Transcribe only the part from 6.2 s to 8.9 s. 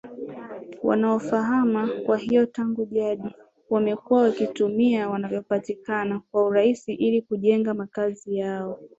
kwa urahisi ili kujenga makazi yao